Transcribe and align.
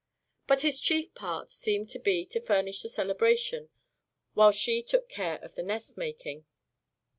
But 0.47 0.61
his 0.61 0.81
chief 0.81 1.13
part 1.13 1.51
seemed 1.51 1.89
to 1.91 1.99
be 1.99 2.25
to 2.25 2.41
furnish 2.41 2.81
the 2.81 2.89
celebration, 2.89 3.69
while 4.33 4.51
she 4.51 4.81
took 4.81 5.07
care 5.09 5.37
of 5.43 5.53
the 5.53 5.61
nest 5.61 5.95
making. 5.95 6.47